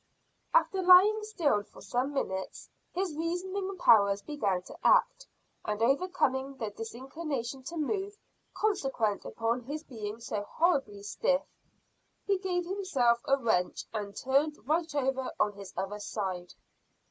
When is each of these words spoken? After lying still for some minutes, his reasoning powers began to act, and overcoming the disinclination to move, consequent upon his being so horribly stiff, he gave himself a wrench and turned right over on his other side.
After 0.51 0.81
lying 0.81 1.19
still 1.21 1.61
for 1.61 1.79
some 1.79 2.11
minutes, 2.11 2.67
his 2.91 3.15
reasoning 3.15 3.77
powers 3.77 4.23
began 4.23 4.63
to 4.63 4.75
act, 4.83 5.27
and 5.63 5.79
overcoming 5.79 6.57
the 6.57 6.71
disinclination 6.71 7.61
to 7.65 7.77
move, 7.77 8.17
consequent 8.55 9.25
upon 9.25 9.61
his 9.61 9.83
being 9.83 10.19
so 10.19 10.41
horribly 10.41 11.03
stiff, 11.03 11.43
he 12.25 12.39
gave 12.39 12.65
himself 12.65 13.21
a 13.27 13.37
wrench 13.37 13.83
and 13.93 14.15
turned 14.15 14.57
right 14.67 14.95
over 14.95 15.31
on 15.39 15.53
his 15.53 15.71
other 15.77 15.99
side. 15.99 16.55